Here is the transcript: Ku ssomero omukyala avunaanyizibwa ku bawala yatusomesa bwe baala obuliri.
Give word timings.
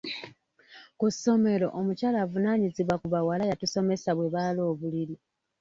Ku 0.99 1.05
ssomero 1.13 1.67
omukyala 1.79 2.17
avunaanyizibwa 2.25 2.95
ku 3.01 3.07
bawala 3.13 3.43
yatusomesa 3.49 4.09
bwe 4.13 4.27
baala 4.33 4.61
obuliri. 4.71 5.15